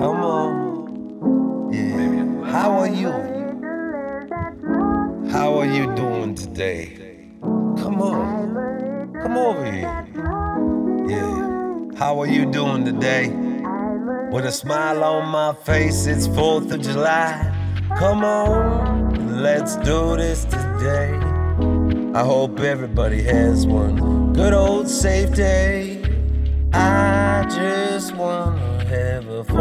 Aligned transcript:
Come 0.00 0.24
on. 0.24 1.70
Yeah. 1.74 2.50
How 2.50 2.70
are 2.72 2.88
you? 2.88 3.10
How 5.30 5.58
are 5.58 5.66
you 5.66 5.94
doing 5.94 6.34
today? 6.34 7.28
Come 7.42 8.00
on. 8.00 9.12
Come 9.20 9.36
over 9.36 9.70
here. 9.70 10.06
Yeah. 11.06 11.98
How 11.98 12.18
are 12.18 12.26
you 12.26 12.46
doing 12.46 12.86
today? 12.86 13.28
With 14.32 14.46
a 14.46 14.52
smile 14.52 15.04
on 15.04 15.28
my 15.28 15.52
face, 15.52 16.06
it's 16.06 16.26
4th 16.28 16.72
of 16.72 16.80
July. 16.80 17.52
Come 17.98 18.24
on, 18.24 19.42
let's 19.42 19.76
do 19.76 20.16
this 20.16 20.46
today. 20.46 21.12
I 22.14 22.24
hope 22.24 22.58
everybody 22.60 23.22
has 23.24 23.66
one 23.66 24.32
good 24.32 24.54
old 24.54 24.88
safe 24.88 25.34
day. 25.34 26.02
I 26.72 27.44
just 27.50 27.79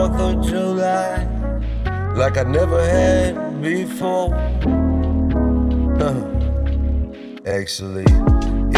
4th 0.00 0.38
of 0.38 0.48
July 0.48 1.26
like 2.16 2.38
I 2.38 2.44
never 2.44 2.82
had 2.82 3.60
before. 3.60 4.34
Actually, 7.46 8.06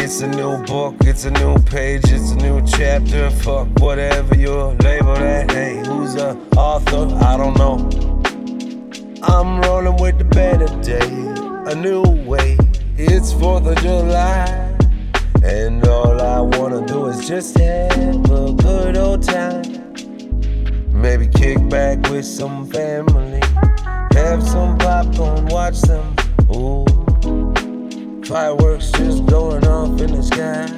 it's 0.03 0.21
a 0.21 0.27
new 0.27 0.65
book, 0.65 0.97
it's 1.03 1.25
a 1.25 1.31
new 1.31 1.57
page, 1.63 2.03
it's 2.07 2.33
a 2.33 2.37
new 2.37 2.61
chapter. 2.67 3.31
Fuck 3.31 3.69
whatever 3.79 4.37
you 4.37 4.53
label 4.83 5.15
that. 5.15 5.53
Hey, 5.53 5.81
who's 5.87 6.15
the 6.15 6.37
author? 6.57 7.15
I 7.25 7.37
don't 7.37 7.57
know. 7.57 7.77
I'm 9.23 9.61
rolling 9.61 9.99
with 10.03 10.19
the 10.19 10.25
better 10.25 10.67
day, 10.83 11.09
a 11.71 11.75
new 11.77 12.03
way. 12.27 12.59
It's 12.97 13.33
4th 13.33 13.71
of 13.71 13.77
July, 13.81 14.77
and 15.45 15.87
all 15.87 16.21
I 16.21 16.41
wanna 16.41 16.85
do 16.85 17.07
is 17.07 17.29
just 17.29 17.57
have 17.59 18.29
a 18.29 18.53
good 18.55 18.97
old 18.97 19.23
time. 19.23 19.72
Maybe 21.03 21.27
kick 21.27 21.59
back 21.69 21.99
with 22.11 22.25
some 22.25 22.71
family, 22.71 23.41
have 24.13 24.41
some 24.41 24.79
popcorn, 24.79 25.47
watch 25.47 25.75
some. 25.75 26.15
Ooh. 26.55 26.87
Fireworks 28.25 28.93
just 28.93 29.27
going 29.27 29.67
off 29.67 30.01
in 30.01 30.13
the 30.13 30.23
sky. 30.23 30.71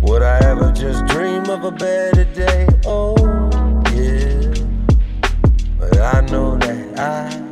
Would 0.00 0.22
I 0.22 0.38
ever 0.38 0.72
just 0.72 1.04
dream 1.04 1.50
of 1.50 1.64
a 1.64 1.70
better 1.70 2.24
day? 2.24 2.66
Oh, 2.86 3.14
yeah. 3.92 4.54
But 5.78 6.00
I 6.00 6.22
know 6.22 6.56
that 6.56 6.98
I 6.98 7.43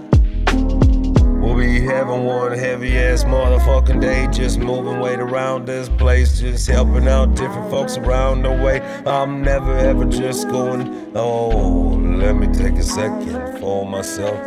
having 2.13 2.27
one 2.27 2.53
heavy 2.53 2.99
ass 2.99 3.25
motherfucking 3.25 4.01
day. 4.01 4.29
Just 4.33 4.59
moving 4.59 5.01
weight 5.01 5.19
around 5.19 5.67
this 5.67 5.89
place, 5.89 6.41
just 6.41 6.69
helping 6.69 7.09
out 7.09 7.35
different 7.35 7.71
folks 7.71 7.97
around 7.97 8.43
the 8.43 8.51
way. 8.51 8.81
I'm 9.07 9.43
never 9.43 9.77
ever 9.77 10.05
just 10.05 10.49
going, 10.49 11.13
oh, 11.15 11.97
let 11.99 12.35
me 12.35 12.47
take 12.49 12.75
a 12.75 12.83
second 12.83 13.59
for 13.61 13.87
myself. 13.87 14.39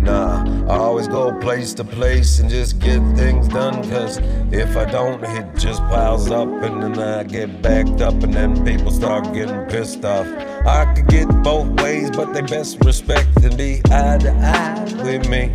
Nah, 0.00 0.42
I 0.68 0.76
always 0.78 1.06
go 1.06 1.38
place 1.38 1.74
to 1.74 1.84
place 1.84 2.40
and 2.40 2.50
just 2.50 2.80
get 2.80 3.00
things 3.14 3.46
done. 3.48 3.88
Cause 3.88 4.18
if 4.50 4.76
I 4.76 4.84
don't, 4.90 5.22
it 5.22 5.56
just 5.56 5.80
piles 5.82 6.30
up 6.30 6.48
and 6.48 6.82
then 6.82 6.98
I 6.98 7.22
get 7.22 7.62
backed 7.62 8.00
up 8.00 8.20
and 8.22 8.34
then 8.34 8.64
people 8.64 8.90
start 8.90 9.32
getting 9.32 9.64
pissed 9.66 10.04
off. 10.04 10.26
I 10.66 10.92
could 10.94 11.06
get 11.06 11.28
both 11.42 11.68
ways, 11.80 12.10
but 12.10 12.32
they 12.32 12.42
best 12.42 12.84
respect 12.84 13.28
and 13.44 13.56
be 13.56 13.80
eye 13.90 14.18
to 14.18 14.32
eye 14.32 15.02
with 15.04 15.28
me. 15.28 15.52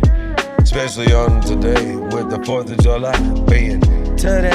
Especially 0.70 1.14
on 1.14 1.40
today 1.40 1.96
with 1.96 2.28
the 2.28 2.36
4th 2.44 2.70
of 2.70 2.78
July 2.82 3.18
being 3.48 3.80
today. 4.18 4.52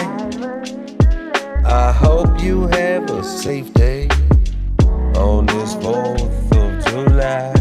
I 1.65 1.91
hope 1.91 2.39
you 2.39 2.67
have 2.67 3.09
a 3.09 3.23
safe 3.23 3.73
day 3.73 4.07
on 5.17 5.47
this 5.47 5.73
4th 5.73 6.51
of 6.61 6.85
July. 6.85 7.51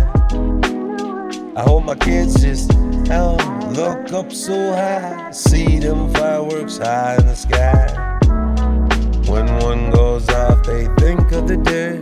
I 1.56 1.62
hope 1.62 1.84
my 1.84 1.94
kids 1.94 2.42
just 2.42 2.70
oh, 3.10 3.38
look 3.74 4.12
up 4.12 4.30
so 4.30 4.74
high, 4.74 5.30
see 5.30 5.78
them 5.78 6.12
fireworks 6.12 6.76
high 6.76 7.16
in 7.16 7.26
the 7.28 7.34
sky. 7.34 7.88
When 9.32 9.46
one 9.60 9.90
goes 9.92 10.28
off, 10.28 10.62
they 10.64 10.88
think 10.98 11.32
of 11.32 11.48
the 11.48 11.56
day, 11.56 11.94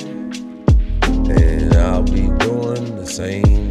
and 1.33 1.75
I'll 1.75 2.03
be 2.03 2.27
doing 2.44 2.97
the 2.97 3.06
same 3.06 3.70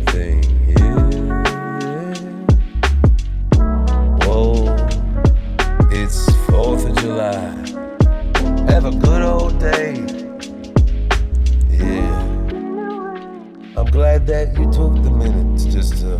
that 14.29 14.55
you 14.59 14.65
took 14.65 14.93
the 15.01 15.09
minute 15.09 15.57
just 15.71 16.01
to 16.01 16.19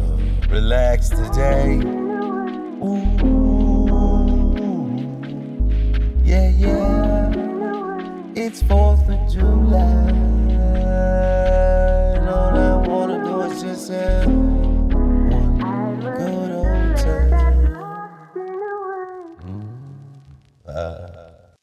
relax 0.50 1.10
today. 1.10 1.76
Ooh, 2.84 3.86
yeah, 6.24 6.50
yeah. 6.50 7.32
It's 8.34 8.64
4th 8.64 9.08
of 9.14 9.32
July. 9.32 10.39